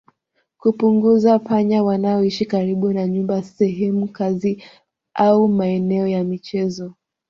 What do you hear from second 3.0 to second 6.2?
nyumba sehemu kazi au maeneo